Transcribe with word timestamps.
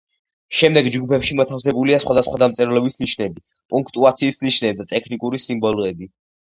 შემდეგ 0.61 0.87
ჯგუფებში 0.95 1.37
მოთავსებულია 1.41 2.01
სხვადასხვა 2.05 2.41
დამწერლობის 2.45 2.99
ნიშნები, 3.05 3.47
პუნქტუაციის 3.75 4.45
ნიშნები 4.49 4.83
და 4.85 4.93
ტექნიკური 4.97 5.45
სიმბოლოები. 5.49 6.15